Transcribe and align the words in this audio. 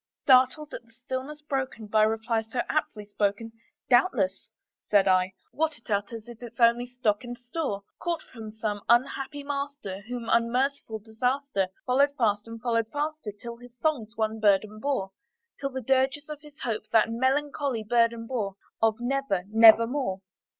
Startled 0.23 0.73
at 0.73 0.81
the 0.81 0.91
stillness 0.91 1.43
broken 1.43 1.85
by 1.85 2.01
reply 2.01 2.41
so 2.41 2.61
aptly 2.67 3.05
spoken, 3.05 3.51
"Doubtless," 3.87 4.49
said 4.87 5.07
I, 5.07 5.33
"what 5.51 5.77
it 5.77 5.91
utters 5.91 6.27
is 6.27 6.41
its 6.41 6.59
only 6.59 6.87
stock 6.87 7.23
and 7.23 7.37
store, 7.37 7.83
Caught 7.99 8.23
from 8.23 8.51
some 8.51 8.81
unhappy 8.89 9.43
master 9.43 10.01
whom 10.07 10.27
unmerciful 10.27 10.97
Disaster 10.97 11.67
Followed 11.85 12.15
fast 12.17 12.47
and 12.47 12.59
followed 12.59 12.87
faster 12.91 13.31
till 13.31 13.57
his 13.57 13.77
songs 13.79 14.13
one 14.17 14.39
burden 14.39 14.79
bore, 14.79 15.11
Till 15.59 15.69
the 15.69 15.81
dirges 15.81 16.29
of 16.29 16.41
his 16.41 16.59
Hope 16.61 16.89
that 16.91 17.11
melancholy 17.11 17.83
burden 17.83 18.25
bore 18.25 18.55
Of 18.81 18.99
'Never 18.99 19.43
nevermore.'" 19.51 20.21